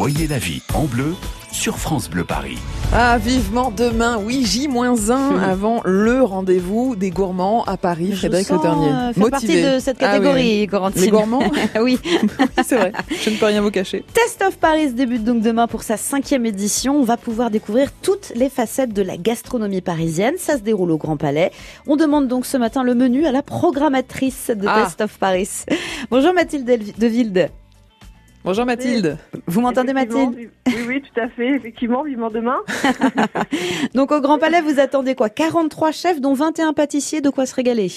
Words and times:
Voyez 0.00 0.26
la 0.28 0.38
vie 0.38 0.62
en 0.72 0.84
bleu 0.84 1.14
sur 1.52 1.76
France 1.76 2.08
Bleu 2.08 2.24
Paris. 2.24 2.56
Ah, 2.90 3.18
vivement 3.18 3.70
demain, 3.70 4.16
oui, 4.16 4.46
J-1 4.46 5.38
avant 5.38 5.82
le 5.84 6.22
rendez-vous 6.22 6.96
des 6.96 7.10
gourmands 7.10 7.64
à 7.64 7.76
Paris, 7.76 8.12
Frédéric 8.12 8.48
Le 8.48 8.58
Ternier. 8.60 8.88
Euh, 8.88 9.12
faire 9.12 9.30
partie 9.30 9.62
de 9.62 9.78
cette 9.78 9.98
catégorie, 9.98 10.66
ah, 10.72 10.80
oui. 10.86 11.00
Les 11.02 11.10
gourmands 11.10 11.42
Oui. 11.82 11.98
c'est 12.64 12.76
vrai, 12.76 12.92
je 13.10 13.28
ne 13.28 13.36
peux 13.36 13.44
rien 13.44 13.60
vous 13.60 13.70
cacher. 13.70 14.02
Test 14.14 14.40
of 14.40 14.56
Paris 14.56 14.90
débute 14.94 15.22
donc 15.22 15.42
demain 15.42 15.66
pour 15.66 15.82
sa 15.82 15.98
cinquième 15.98 16.46
édition. 16.46 16.96
On 16.96 17.04
va 17.04 17.18
pouvoir 17.18 17.50
découvrir 17.50 17.92
toutes 18.00 18.32
les 18.34 18.48
facettes 18.48 18.94
de 18.94 19.02
la 19.02 19.18
gastronomie 19.18 19.82
parisienne. 19.82 20.36
Ça 20.38 20.56
se 20.56 20.62
déroule 20.62 20.92
au 20.92 20.96
Grand 20.96 21.18
Palais. 21.18 21.52
On 21.86 21.96
demande 21.96 22.26
donc 22.26 22.46
ce 22.46 22.56
matin 22.56 22.84
le 22.84 22.94
menu 22.94 23.26
à 23.26 23.32
la 23.32 23.42
programmatrice 23.42 24.48
de 24.48 24.66
ah. 24.66 24.82
Test 24.82 25.02
of 25.02 25.18
Paris. 25.18 25.66
Bonjour 26.10 26.32
Mathilde 26.32 26.94
Devilde. 26.96 27.50
Bonjour 28.42 28.64
Mathilde. 28.64 29.18
Vous 29.46 29.60
m'entendez 29.60 29.92
Mathilde 29.92 30.34
Oui, 30.66 30.74
oui, 30.88 31.02
tout 31.02 31.20
à 31.20 31.28
fait. 31.28 31.56
Effectivement, 31.56 32.02
vivement 32.02 32.30
demain. 32.30 32.56
Donc 33.94 34.12
au 34.12 34.20
Grand 34.20 34.38
Palais, 34.38 34.62
vous 34.62 34.80
attendez 34.80 35.14
quoi? 35.14 35.28
43 35.28 35.92
chefs, 35.92 36.20
dont 36.22 36.32
21 36.32 36.72
pâtissiers, 36.72 37.20
de 37.20 37.28
quoi 37.28 37.44
se 37.44 37.54
régaler? 37.54 37.88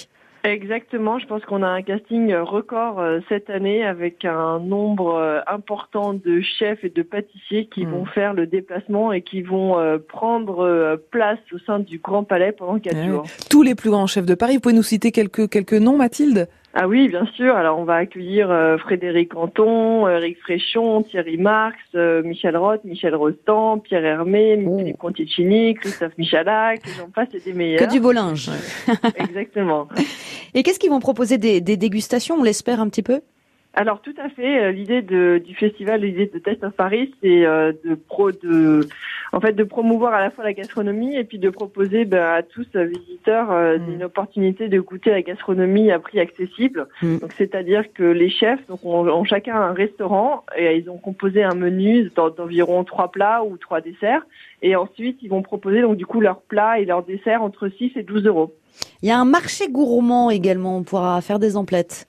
Exactement, 0.43 1.19
je 1.19 1.25
pense 1.25 1.41
qu'on 1.45 1.63
a 1.63 1.67
un 1.67 1.81
casting 1.81 2.35
record 2.35 2.99
euh, 2.99 3.21
cette 3.29 3.49
année 3.49 3.85
avec 3.85 4.25
un 4.25 4.59
nombre 4.59 5.15
euh, 5.15 5.39
important 5.47 6.13
de 6.13 6.41
chefs 6.41 6.83
et 6.83 6.89
de 6.89 7.01
pâtissiers 7.01 7.69
qui 7.73 7.85
hmm. 7.85 7.91
vont 7.91 8.05
faire 8.07 8.33
le 8.33 8.45
déplacement 8.45 9.13
et 9.13 9.21
qui 9.21 9.41
vont 9.41 9.79
euh, 9.79 9.99
prendre 9.99 11.01
place 11.11 11.39
au 11.53 11.59
sein 11.59 11.79
du 11.79 11.99
Grand 11.99 12.25
Palais 12.25 12.51
pendant 12.51 12.77
quatre 12.77 12.97
eh 13.01 13.07
jours. 13.07 13.23
Tous 13.49 13.63
les 13.63 13.73
plus 13.73 13.89
grands 13.89 14.07
chefs 14.07 14.25
de 14.25 14.35
Paris, 14.35 14.55
vous 14.55 14.59
pouvez 14.59 14.75
nous 14.75 14.83
citer 14.83 15.13
quelques, 15.13 15.49
quelques 15.49 15.71
noms 15.71 15.95
Mathilde? 15.95 16.49
Ah 16.73 16.87
oui, 16.87 17.07
bien 17.07 17.25
sûr. 17.35 17.55
Alors 17.55 17.79
on 17.79 17.83
va 17.83 17.95
accueillir 17.95 18.49
Frédéric 18.79 19.35
Anton, 19.35 20.07
Eric 20.07 20.39
Fréchon, 20.41 21.03
Thierry 21.03 21.37
Marx, 21.37 21.77
Michel 21.93 22.57
Roth, 22.57 22.83
Michel 22.83 23.15
Rostand, 23.15 23.79
Pierre 23.79 24.05
Hermé, 24.05 24.63
oh. 24.65 24.77
Philippe 24.79 24.97
Conticini, 24.97 25.75
Christophe 25.75 26.17
Michalak, 26.17 26.81
j'en 26.97 27.09
passe, 27.09 27.29
c'est 27.31 27.45
des 27.45 27.53
meilleurs. 27.53 27.87
Que 27.87 27.91
du 27.91 27.99
beau 27.99 28.11
linge. 28.11 28.49
Exactement. 29.15 29.87
Et 30.53 30.63
qu'est-ce 30.63 30.79
qu'ils 30.79 30.89
vont 30.89 30.99
proposer 30.99 31.37
des, 31.37 31.61
dégustations, 31.61 32.35
on 32.35 32.43
l'espère 32.43 32.79
un 32.79 32.89
petit 32.89 33.03
peu? 33.03 33.21
Alors 33.75 34.01
tout 34.01 34.13
à 34.23 34.29
fait. 34.29 34.65
Euh, 34.65 34.71
l'idée 34.71 35.01
du 35.01 35.55
festival, 35.55 36.01
l'idée 36.01 36.27
de 36.31 36.37
Test 36.37 36.63
of 36.63 36.73
Paris, 36.73 37.11
c'est 37.21 37.43
euh, 37.43 37.73
de 37.83 37.95
pro, 37.95 38.31
de, 38.31 38.81
en 39.31 39.39
fait, 39.39 39.53
de 39.53 39.63
promouvoir 39.63 40.13
à 40.13 40.21
la 40.21 40.29
fois 40.29 40.43
la 40.43 40.53
gastronomie 40.53 41.15
et 41.15 41.23
puis 41.23 41.39
de 41.39 41.49
proposer 41.49 42.05
ben, 42.05 42.23
à 42.23 42.43
tous 42.43 42.67
euh, 42.75 42.85
visiteurs 42.85 43.51
mm. 43.51 43.91
une 43.91 44.03
opportunité 44.03 44.67
de 44.67 44.79
goûter 44.79 45.09
la 45.09 45.23
gastronomie 45.23 45.91
à 45.91 45.97
prix 45.97 46.19
accessible. 46.19 46.87
Mm. 47.01 47.17
Donc 47.17 47.33
c'est-à-dire 47.35 47.91
que 47.93 48.03
les 48.03 48.29
chefs 48.29 48.63
donc 48.67 48.85
ont, 48.85 49.23
chacun 49.23 49.55
un 49.55 49.73
restaurant 49.73 50.43
et 50.55 50.77
ils 50.77 50.87
ont 50.91 50.97
composé 50.97 51.41
un 51.43 51.55
menu 51.55 52.11
d'environ 52.15 52.83
trois 52.83 53.11
plats 53.11 53.43
ou 53.43 53.57
trois 53.57 53.81
desserts 53.81 54.23
et 54.61 54.75
ensuite 54.75 55.17
ils 55.23 55.29
vont 55.29 55.41
proposer 55.41 55.81
donc 55.81 55.97
du 55.97 56.05
coup 56.05 56.21
leurs 56.21 56.41
plats 56.41 56.79
et 56.79 56.85
leurs 56.85 57.03
desserts 57.03 57.41
entre 57.41 57.69
6 57.69 57.93
et 57.95 58.03
12 58.03 58.27
euros. 58.27 58.53
Il 59.01 59.09
y 59.09 59.11
a 59.11 59.19
un 59.19 59.25
marché 59.25 59.67
gourmand 59.67 60.29
également, 60.29 60.77
on 60.77 60.83
pourra 60.83 61.19
faire 61.21 61.39
des 61.39 61.57
emplettes. 61.57 62.07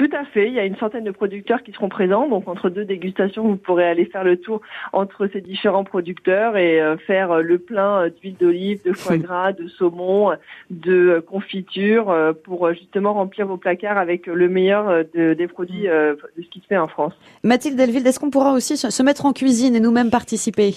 Tout 0.00 0.16
à 0.16 0.24
fait. 0.24 0.48
Il 0.48 0.54
y 0.54 0.58
a 0.58 0.64
une 0.64 0.78
centaine 0.78 1.04
de 1.04 1.10
producteurs 1.10 1.62
qui 1.62 1.72
seront 1.72 1.90
présents. 1.90 2.26
Donc, 2.26 2.48
entre 2.48 2.70
deux 2.70 2.86
dégustations, 2.86 3.46
vous 3.46 3.56
pourrez 3.56 3.86
aller 3.86 4.06
faire 4.06 4.24
le 4.24 4.38
tour 4.38 4.62
entre 4.94 5.28
ces 5.30 5.42
différents 5.42 5.84
producteurs 5.84 6.56
et 6.56 6.80
euh, 6.80 6.96
faire 6.96 7.32
euh, 7.32 7.42
le 7.42 7.58
plein 7.58 8.04
euh, 8.04 8.08
d'huile 8.08 8.36
d'olive, 8.40 8.82
de 8.82 8.94
foie 8.94 9.18
gras, 9.18 9.52
de 9.52 9.68
saumon, 9.68 10.30
de 10.70 11.22
confiture 11.28 12.34
pour 12.44 12.72
justement 12.72 13.12
remplir 13.12 13.46
vos 13.46 13.58
placards 13.58 13.98
avec 13.98 14.26
le 14.26 14.48
meilleur 14.48 15.04
des 15.14 15.46
produits 15.48 15.82
de 15.82 16.16
ce 16.42 16.48
qui 16.48 16.60
se 16.60 16.66
fait 16.66 16.78
en 16.78 16.88
France. 16.88 17.12
Mathilde 17.44 17.76
Delville, 17.76 18.06
est-ce 18.06 18.18
qu'on 18.18 18.30
pourra 18.30 18.54
aussi 18.54 18.78
se 18.78 19.02
mettre 19.02 19.26
en 19.26 19.34
cuisine 19.34 19.76
et 19.76 19.80
nous-mêmes 19.80 20.10
participer? 20.10 20.74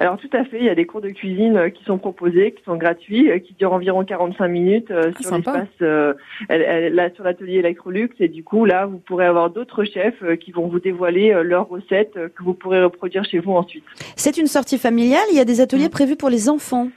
Alors 0.00 0.16
tout 0.16 0.30
à 0.32 0.44
fait, 0.44 0.58
il 0.58 0.64
y 0.64 0.70
a 0.70 0.74
des 0.74 0.86
cours 0.86 1.02
de 1.02 1.10
cuisine 1.10 1.58
euh, 1.58 1.68
qui 1.68 1.84
sont 1.84 1.98
proposés, 1.98 2.52
qui 2.52 2.64
sont 2.64 2.76
gratuits, 2.76 3.30
euh, 3.30 3.38
qui 3.38 3.52
durent 3.52 3.74
environ 3.74 4.02
45 4.02 4.48
minutes 4.48 4.90
euh, 4.90 5.12
ah, 5.14 5.22
sur 5.22 5.36
l'espace, 5.36 5.68
là 5.78 7.10
sur 7.14 7.22
l'atelier 7.22 7.58
Electrolux. 7.58 8.08
Et 8.18 8.28
du 8.28 8.42
coup, 8.42 8.64
là, 8.64 8.86
vous 8.86 8.96
pourrez 8.96 9.26
avoir 9.26 9.50
d'autres 9.50 9.84
chefs 9.84 10.24
qui 10.38 10.52
vont 10.52 10.68
vous 10.68 10.80
dévoiler 10.80 11.38
leurs 11.44 11.68
recettes 11.68 12.14
que 12.14 12.42
vous 12.42 12.54
pourrez 12.54 12.82
reproduire 12.82 13.24
chez 13.26 13.40
vous 13.40 13.52
ensuite. 13.52 13.84
C'est 14.16 14.38
une 14.38 14.46
sortie 14.46 14.78
familiale. 14.78 15.20
Il 15.32 15.36
y 15.36 15.40
a 15.40 15.44
des 15.44 15.60
ateliers 15.60 15.88
mmh. 15.88 15.90
prévus 15.90 16.16
pour 16.16 16.30
les 16.30 16.48
enfants. 16.48 16.88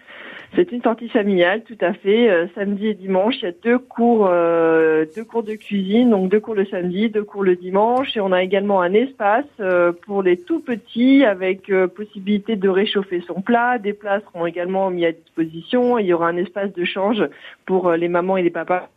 C'est 0.56 0.72
une 0.72 0.84
sortie 0.84 1.10
familiale, 1.10 1.64
tout 1.64 1.78
à 1.82 1.94
fait. 1.94 2.30
Euh, 2.30 2.46
samedi 2.54 2.88
et 2.88 2.94
dimanche, 2.94 3.36
il 3.42 3.46
y 3.46 3.48
a 3.48 3.54
deux 3.64 3.80
cours, 3.80 4.28
euh, 4.30 5.04
deux 5.16 5.24
cours 5.24 5.42
de 5.42 5.56
cuisine, 5.56 6.12
donc 6.12 6.30
deux 6.30 6.40
cours 6.40 6.54
le 6.54 6.66
samedi, 6.68 7.10
deux 7.10 7.24
cours 7.24 7.44
le 7.44 7.56
dimanche, 7.56 8.16
et 8.16 8.20
on 8.20 8.32
a 8.32 8.44
également 8.44 8.82
un 8.82 8.94
espace 8.94 9.46
euh, 9.60 9.92
pour 10.06 10.22
les 10.22 10.38
tout 10.38 10.60
petits 10.60 11.26
avec 11.26 11.72
possibilité 11.96 12.56
de 12.56 12.70
réchauffer 12.70 13.24
son 13.26 13.42
plat. 13.42 13.80
Des 13.80 13.94
plats 13.94 14.22
seront 14.22 14.46
également 14.46 14.92
mis 14.92 15.06
à 15.06 15.12
disposition. 15.12 15.98
il 15.98 16.06
y 16.06 16.14
aura 16.14 16.28
un 16.28 16.38
espace 16.38 16.72
de 16.74 16.86
change 16.86 17.24
pour 17.66 17.92
les 17.92 18.08
mamans 18.08 18.38
et 18.38 18.44
les 18.44 18.52
papas. 18.52 18.90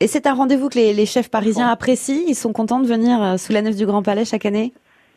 Et 0.00 0.06
c'est 0.06 0.26
un 0.26 0.34
rendez-vous 0.34 0.68
que 0.68 0.78
les 0.78 1.06
chefs 1.06 1.30
parisiens 1.30 1.68
apprécient. 1.68 2.24
Ils 2.26 2.34
sont 2.34 2.52
contents 2.52 2.80
de 2.80 2.86
venir 2.86 3.38
sous 3.38 3.52
la 3.52 3.62
nef 3.62 3.76
du 3.76 3.86
Grand 3.86 4.02
Palais 4.02 4.24
chaque 4.24 4.44
année? 4.44 4.72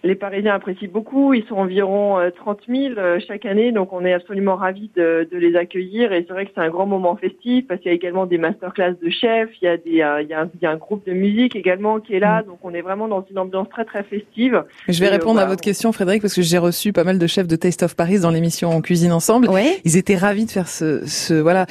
Les 0.05 0.15
Parisiens 0.15 0.55
apprécient 0.55 0.89
beaucoup. 0.91 1.33
Ils 1.33 1.45
sont 1.45 1.55
environ 1.55 2.17
30 2.35 2.59
euh, 2.69 2.89
000 2.89 2.93
euh, 2.97 3.19
chaque 3.25 3.45
année, 3.45 3.71
donc 3.71 3.93
on 3.93 4.03
est 4.03 4.11
absolument 4.11 4.57
ravis 4.57 4.91
de, 4.97 5.29
de 5.31 5.37
les 5.37 5.55
accueillir. 5.55 6.11
Et 6.11 6.25
c'est 6.27 6.33
vrai 6.33 6.45
que 6.45 6.51
c'est 6.53 6.61
un 6.61 6.69
grand 6.69 6.85
moment 6.85 7.15
festif 7.15 7.65
parce 7.69 7.79
qu'il 7.79 7.89
y 7.89 7.93
a 7.93 7.95
également 7.95 8.25
des 8.25 8.37
masterclass 8.37 8.95
de 9.01 9.09
chefs. 9.09 9.49
Il 9.61 9.65
y 9.65 9.67
a 9.69 9.77
des, 9.77 10.01
euh, 10.01 10.21
il, 10.21 10.27
y 10.27 10.33
a 10.33 10.41
un, 10.41 10.49
il 10.53 10.61
y 10.61 10.65
a 10.65 10.71
un 10.71 10.75
groupe 10.75 11.05
de 11.05 11.13
musique 11.13 11.55
également 11.55 12.01
qui 12.01 12.15
est 12.15 12.19
là, 12.19 12.41
mm. 12.41 12.47
donc 12.47 12.57
on 12.63 12.73
est 12.73 12.81
vraiment 12.81 13.07
dans 13.07 13.25
une 13.31 13.39
ambiance 13.39 13.69
très 13.69 13.85
très 13.85 14.03
festive. 14.03 14.61
Je 14.89 14.99
vais 14.99 15.07
répondre 15.07 15.39
à 15.39 15.45
votre 15.45 15.61
question, 15.61 15.93
Frédéric, 15.93 16.21
parce 16.21 16.33
que 16.33 16.41
j'ai 16.41 16.57
reçu 16.57 16.91
pas 16.91 17.05
mal 17.05 17.17
de 17.17 17.27
chefs 17.27 17.47
de 17.47 17.55
Taste 17.55 17.83
of 17.83 17.95
Paris 17.95 18.19
dans 18.19 18.31
l'émission 18.31 18.71
En 18.71 18.81
cuisine 18.81 19.13
ensemble. 19.13 19.47
Oui. 19.49 19.79
Ils 19.85 19.95
étaient 19.95 20.17
ravis 20.17 20.45
de 20.45 20.51
faire 20.51 20.67
ce, 20.67 21.07
ce 21.07 21.33
voilà, 21.33 21.65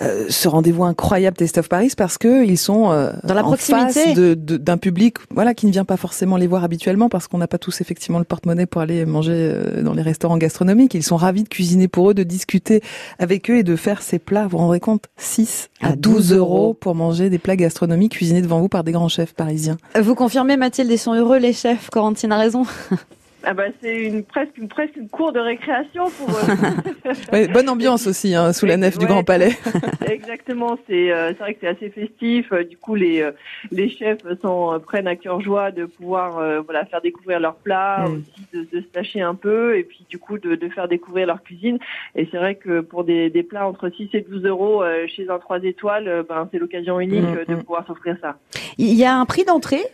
ce 0.00 0.48
rendez-vous 0.48 0.82
incroyable 0.82 1.36
Taste 1.36 1.58
of 1.58 1.68
Paris 1.68 1.92
parce 1.96 2.18
que 2.18 2.44
ils 2.44 2.58
sont 2.58 2.88
dans 3.22 3.34
la 3.34 3.44
en 3.44 3.44
proximité 3.44 4.34
d'un 4.34 4.76
public, 4.76 5.18
voilà, 5.30 5.54
qui 5.54 5.66
ne 5.66 5.70
vient 5.70 5.84
pas 5.84 5.96
forcément 5.96 6.36
les 6.36 6.48
voir 6.48 6.64
habituellement 6.64 7.08
parce 7.08 7.28
qu'on 7.28 7.38
n'a 7.38 7.46
pas 7.46 7.58
tous 7.58 7.75
effectivement 7.80 8.18
le 8.18 8.24
porte-monnaie 8.24 8.66
pour 8.66 8.80
aller 8.80 9.04
manger 9.06 9.32
euh, 9.34 9.82
dans 9.82 9.94
les 9.94 10.02
restaurants 10.02 10.38
gastronomiques. 10.38 10.94
Ils 10.94 11.02
sont 11.02 11.16
ravis 11.16 11.42
de 11.42 11.48
cuisiner 11.48 11.88
pour 11.88 12.10
eux, 12.10 12.14
de 12.14 12.22
discuter 12.22 12.82
avec 13.18 13.50
eux 13.50 13.58
et 13.58 13.62
de 13.62 13.76
faire 13.76 14.02
ces 14.02 14.18
plats. 14.18 14.44
Vous 14.44 14.50
vous 14.50 14.58
rendrez 14.58 14.80
compte 14.80 15.06
6 15.16 15.68
à 15.80 15.96
12 15.96 16.32
euros 16.32 16.74
pour 16.74 16.94
manger 16.94 17.30
des 17.30 17.38
plats 17.38 17.56
gastronomiques 17.56 18.12
cuisinés 18.12 18.42
devant 18.42 18.60
vous 18.60 18.68
par 18.68 18.84
des 18.84 18.92
grands 18.92 19.08
chefs 19.08 19.34
parisiens. 19.34 19.76
Vous 20.00 20.14
confirmez, 20.14 20.56
Mathilde, 20.56 20.90
ils 20.90 20.98
sont 20.98 21.14
heureux 21.14 21.38
les 21.38 21.52
chefs. 21.52 21.90
Corentine 21.90 22.32
a 22.32 22.38
raison. 22.38 22.64
Ah 23.48 23.54
bah 23.54 23.66
c'est 23.80 24.02
une 24.02 24.24
presque 24.24 24.58
une 24.58 24.66
presque 24.66 24.96
une 24.96 25.08
cour 25.08 25.32
de 25.32 25.38
récréation 25.38 26.06
pour. 26.10 26.28
eux. 26.30 27.46
bonne 27.54 27.68
ambiance 27.68 28.08
aussi 28.08 28.34
hein, 28.34 28.52
sous 28.52 28.66
la 28.66 28.76
nef 28.76 28.98
du 28.98 29.06
Grand 29.06 29.22
Palais. 29.22 29.52
Exactement, 30.10 30.76
c'est 30.88 31.12
euh, 31.12 31.28
c'est 31.28 31.38
vrai 31.38 31.54
que 31.54 31.60
c'est 31.60 31.68
assez 31.68 31.90
festif. 31.90 32.52
Euh, 32.52 32.64
du 32.64 32.76
coup 32.76 32.96
les 32.96 33.22
euh, 33.22 33.30
les 33.70 33.88
chefs 33.88 34.18
sont 34.42 34.80
prennent 34.84 35.06
à 35.06 35.14
cœur 35.14 35.40
joie 35.40 35.70
de 35.70 35.84
pouvoir 35.84 36.42
voilà 36.64 36.84
faire 36.86 37.00
découvrir 37.00 37.38
leurs 37.38 37.54
plats, 37.54 38.08
mm. 38.08 38.14
aussi 38.14 38.46
de, 38.52 38.78
de, 38.78 38.82
se 38.82 38.88
tâcher 38.88 39.20
un 39.20 39.36
peu 39.36 39.78
et 39.78 39.84
puis 39.84 40.04
du 40.10 40.18
coup 40.18 40.38
de, 40.38 40.56
de 40.56 40.68
faire 40.68 40.88
découvrir 40.88 41.28
leur 41.28 41.40
cuisine. 41.40 41.78
Et 42.16 42.26
c'est 42.32 42.38
vrai 42.38 42.56
que 42.56 42.80
pour 42.80 43.04
des, 43.04 43.30
des 43.30 43.44
plats 43.44 43.68
entre 43.68 43.90
6 43.90 44.08
et 44.14 44.22
12 44.22 44.44
euros 44.44 44.82
chez 45.06 45.28
un 45.28 45.38
3 45.38 45.62
étoiles, 45.62 46.24
ben 46.28 46.48
c'est 46.50 46.58
l'occasion 46.58 46.98
unique 46.98 47.22
mm, 47.22 47.44
de 47.48 47.54
mm. 47.54 47.62
pouvoir 47.62 47.86
s'offrir 47.86 48.16
ça. 48.20 48.38
Il 48.76 48.94
y 48.94 49.04
a 49.04 49.16
un 49.16 49.24
prix 49.24 49.44
d'entrée? 49.44 49.84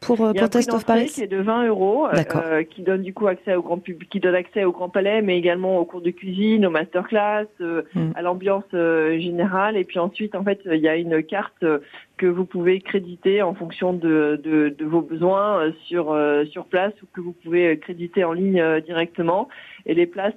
Pour, 0.00 0.20
euh, 0.20 0.32
pour 0.32 0.50
Test 0.50 0.72
of 0.72 0.84
Paris 0.84 1.06
qui 1.06 1.22
est 1.22 1.26
de 1.26 1.38
20 1.38 1.66
euros, 1.66 2.06
euh, 2.06 2.62
qui 2.62 2.82
donne 2.82 3.02
du 3.02 3.12
coup 3.12 3.26
accès 3.26 3.54
au 3.54 3.62
grand 3.62 3.78
public, 3.78 4.08
qui 4.08 4.20
donne 4.20 4.34
accès 4.34 4.64
au 4.64 4.72
Grand 4.72 4.88
Palais, 4.88 5.22
mais 5.22 5.38
également 5.38 5.78
aux 5.78 5.84
cours 5.84 6.00
de 6.00 6.10
cuisine, 6.10 6.66
aux 6.66 6.70
masterclass, 6.70 7.46
euh, 7.60 7.82
hmm. 7.94 8.12
à 8.14 8.22
l'ambiance 8.22 8.64
euh, 8.74 9.18
générale. 9.18 9.76
Et 9.76 9.84
puis 9.84 9.98
ensuite, 9.98 10.34
en 10.34 10.44
fait, 10.44 10.60
il 10.66 10.80
y 10.80 10.88
a 10.88 10.96
une 10.96 11.22
carte 11.22 11.64
que 12.16 12.26
vous 12.26 12.44
pouvez 12.44 12.80
créditer 12.80 13.42
en 13.42 13.54
fonction 13.54 13.92
de, 13.92 14.40
de, 14.42 14.74
de 14.76 14.84
vos 14.84 15.02
besoins 15.02 15.72
sur 15.86 16.16
sur 16.50 16.64
place 16.66 16.92
ou 17.02 17.06
que 17.12 17.20
vous 17.20 17.32
pouvez 17.32 17.78
créditer 17.78 18.24
en 18.24 18.32
ligne 18.32 18.80
directement. 18.84 19.48
Et 19.84 19.94
les 19.94 20.06
places 20.06 20.34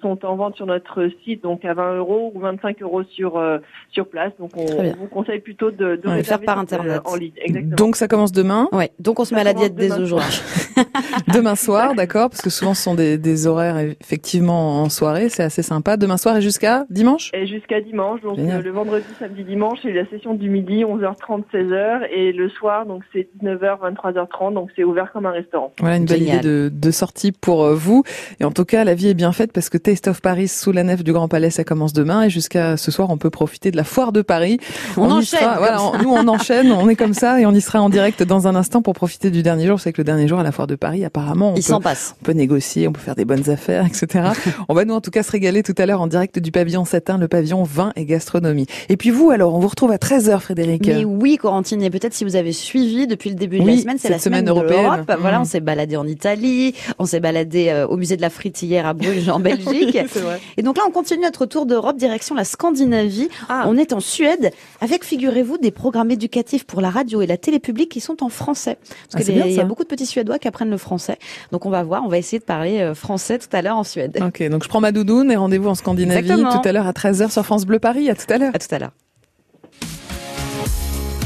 sont 0.00 0.24
en 0.24 0.36
vente 0.36 0.56
sur 0.56 0.66
notre 0.66 1.10
site, 1.24 1.42
donc 1.42 1.64
à 1.64 1.74
20 1.74 1.96
euros 1.96 2.32
ou 2.34 2.40
25 2.40 2.82
euros 2.82 3.02
sur 3.04 3.42
sur 3.90 4.08
place. 4.08 4.32
Donc 4.38 4.56
on, 4.56 4.64
vous 4.64 5.06
conseille 5.06 5.40
plutôt 5.40 5.70
de, 5.70 5.96
de 5.96 6.08
réserver 6.08 6.22
faire 6.22 6.40
par 6.40 6.58
internet 6.58 7.02
en 7.04 7.16
ligne. 7.16 7.32
Exactement. 7.36 7.76
Donc 7.76 7.96
ça 7.96 8.08
commence 8.08 8.32
demain. 8.32 8.68
Ouais. 8.72 8.90
Donc 8.98 9.20
on 9.20 9.24
se 9.24 9.34
met 9.34 9.40
à 9.40 9.44
la 9.44 9.54
diète 9.54 9.74
dès 9.74 9.92
aujourd'hui. 9.98 10.40
demain 11.32 11.56
soir, 11.56 11.94
d'accord, 11.94 12.30
parce 12.30 12.42
que 12.42 12.50
souvent 12.50 12.74
ce 12.74 12.82
sont 12.82 12.94
des, 12.94 13.18
des 13.18 13.46
horaires 13.46 13.78
effectivement 13.78 14.82
en 14.82 14.88
soirée, 14.88 15.28
c'est 15.28 15.42
assez 15.42 15.62
sympa. 15.62 15.96
Demain 15.96 16.16
soir 16.16 16.36
et 16.36 16.42
jusqu'à 16.42 16.84
dimanche? 16.90 17.30
Et 17.34 17.46
jusqu'à 17.46 17.80
dimanche, 17.80 18.20
donc 18.20 18.38
le 18.38 18.70
vendredi, 18.70 19.06
samedi, 19.18 19.44
dimanche, 19.44 19.78
c'est 19.82 19.92
la 19.92 20.06
session 20.08 20.34
du 20.34 20.48
midi, 20.48 20.84
11h 20.84 21.08
12h30, 21.08 21.42
16h. 21.52 22.08
Et 22.14 22.32
le 22.32 22.48
soir, 22.50 22.86
donc 22.86 23.02
c'est 23.12 23.28
19h, 23.42 23.78
23h30. 23.94 24.54
Donc 24.54 24.70
c'est 24.76 24.84
ouvert 24.84 25.10
comme 25.12 25.26
un 25.26 25.30
restaurant. 25.30 25.72
Voilà 25.80 25.96
une 25.96 26.04
belle 26.04 26.22
idée 26.22 26.40
de, 26.40 26.70
de, 26.72 26.90
sortie 26.90 27.32
pour 27.32 27.64
euh, 27.64 27.74
vous. 27.74 28.02
Et 28.40 28.44
en 28.44 28.50
tout 28.50 28.64
cas, 28.64 28.84
la 28.84 28.94
vie 28.94 29.08
est 29.08 29.14
bien 29.14 29.32
faite 29.32 29.52
parce 29.52 29.68
que 29.68 29.78
Taste 29.78 30.08
of 30.08 30.20
Paris 30.20 30.48
sous 30.48 30.72
la 30.72 30.82
nef 30.82 31.02
du 31.02 31.12
Grand 31.12 31.28
Palais, 31.28 31.50
ça 31.50 31.64
commence 31.64 31.92
demain. 31.92 32.22
Et 32.22 32.30
jusqu'à 32.30 32.76
ce 32.76 32.90
soir, 32.90 33.10
on 33.10 33.18
peut 33.18 33.30
profiter 33.30 33.70
de 33.70 33.76
la 33.76 33.84
foire 33.84 34.12
de 34.12 34.22
Paris. 34.22 34.58
On, 34.96 35.10
enchaîne. 35.10 35.40
voilà, 35.58 35.78
nous, 36.02 36.10
on 36.10 36.26
enchaîne. 36.28 36.72
On 36.72 36.88
est 36.88 36.96
comme 36.96 37.14
ça 37.14 37.40
et 37.40 37.46
on 37.46 37.52
y 37.52 37.60
sera 37.60 37.80
en 37.80 37.88
direct 37.88 38.22
dans 38.22 38.48
un 38.48 38.54
instant 38.54 38.82
pour 38.82 38.94
profiter 38.94 39.30
du 39.30 39.42
dernier 39.42 39.66
jour. 39.66 39.80
C'est 39.80 39.92
que 39.92 39.98
le 39.98 40.04
dernier 40.04 40.28
jour 40.28 40.38
à 40.38 40.42
la 40.42 40.52
foire 40.52 40.66
de 40.66 40.76
Paris, 40.76 41.04
apparemment, 41.18 41.52
on, 41.52 41.56
Il 41.56 41.64
peut, 41.64 41.80
passe. 41.80 42.14
on 42.20 42.24
peut 42.24 42.32
négocier, 42.32 42.88
on 42.88 42.92
peut 42.92 43.00
faire 43.00 43.14
des 43.14 43.24
bonnes 43.24 43.50
affaires, 43.50 43.86
etc. 43.86 44.30
on 44.68 44.74
va 44.74 44.84
nous, 44.84 44.94
en 44.94 45.00
tout 45.00 45.10
cas, 45.10 45.22
se 45.22 45.30
régaler 45.30 45.62
tout 45.62 45.74
à 45.78 45.86
l'heure 45.86 46.00
en 46.00 46.06
direct 46.06 46.38
du 46.38 46.52
pavillon 46.52 46.84
7 46.84 47.08
le 47.18 47.28
pavillon 47.28 47.62
vin 47.62 47.92
et 47.96 48.04
gastronomie. 48.04 48.66
Et 48.88 48.96
puis 48.96 49.10
vous, 49.10 49.30
alors, 49.30 49.54
on 49.54 49.58
vous 49.58 49.68
retrouve 49.68 49.90
à 49.90 49.96
13h, 49.96 50.38
Frédéric. 50.40 50.86
Mais 50.86 51.04
oui, 51.04 51.36
Corentine, 51.36 51.82
et 51.82 51.90
peut-être 51.90 52.14
si 52.14 52.24
vous 52.24 52.36
avez 52.36 52.52
suivi 52.52 53.06
depuis 53.06 53.30
le 53.30 53.36
début 53.36 53.60
de 53.60 53.66
la 53.66 53.76
semaine, 53.78 53.96
c'est 53.98 54.10
la 54.10 54.18
semaine, 54.18 54.48
européenne. 54.48 55.04
Voilà, 55.18 55.38
mmh. 55.38 55.42
on 55.42 55.44
s'est 55.44 55.60
baladé 55.60 55.96
en 55.96 56.06
Italie, 56.06 56.74
on 56.98 57.06
s'est 57.06 57.20
baladé 57.20 57.70
euh, 57.70 57.86
au 57.86 57.96
musée 57.96 58.16
de 58.16 58.22
la 58.22 58.30
frite 58.30 58.60
hier 58.62 58.86
à 58.86 58.94
Bruges 58.94 59.28
en 59.28 59.40
Belgique. 59.40 59.98
vrai. 60.14 60.40
Et 60.56 60.62
donc 60.62 60.76
là, 60.76 60.84
on 60.86 60.90
continue 60.90 61.22
notre 61.22 61.46
tour 61.46 61.66
d'Europe 61.66 61.96
direction 61.96 62.34
la 62.34 62.44
Scandinavie. 62.44 63.28
Ah. 63.48 63.64
On 63.66 63.76
est 63.76 63.92
en 63.92 64.00
Suède 64.00 64.50
avec, 64.80 65.04
figurez-vous, 65.04 65.58
des 65.58 65.70
programmes 65.70 66.10
éducatifs 66.10 66.64
pour 66.64 66.80
la 66.80 66.90
radio 66.90 67.22
et 67.22 67.26
la 67.26 67.36
télé 67.36 67.58
publique 67.58 67.90
qui 67.90 68.00
sont 68.00 68.22
en 68.22 68.28
français. 68.28 68.76
Parce 69.10 69.24
ah, 69.28 69.32
qu'il 69.32 69.54
y 69.54 69.60
a 69.60 69.64
beaucoup 69.64 69.84
de 69.84 69.88
petits 69.88 70.06
Suédois 70.06 70.38
qui 70.38 70.48
apprennent 70.48 70.70
le 70.70 70.78
français. 70.78 71.07
Donc 71.52 71.66
on 71.66 71.70
va 71.70 71.82
voir, 71.82 72.02
on 72.04 72.08
va 72.08 72.18
essayer 72.18 72.38
de 72.38 72.44
parler 72.44 72.80
euh, 72.80 72.94
français 72.94 73.38
tout 73.38 73.48
à 73.52 73.62
l'heure 73.62 73.76
en 73.76 73.84
Suède. 73.84 74.18
Ok, 74.28 74.42
donc 74.50 74.62
je 74.62 74.68
prends 74.68 74.80
ma 74.80 74.92
doudoune 74.92 75.30
et 75.30 75.36
rendez-vous 75.36 75.68
en 75.68 75.74
Scandinavie 75.74 76.28
tout 76.28 76.68
à 76.68 76.72
l'heure 76.72 76.86
à 76.86 76.92
13h 76.92 77.30
sur 77.30 77.44
France 77.44 77.64
Bleu 77.64 77.78
Paris. 77.78 78.10
À 78.10 78.14
tout 78.14 78.30
à 78.30 78.36
l'heure. 78.36 78.50
À 78.54 78.58
tout 78.58 78.74
à 78.74 78.78
l'heure. 78.78 78.92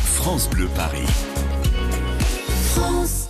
France 0.05 0.49
Bleu 0.49 0.69
Paris. 0.77 1.07
France 2.75 3.22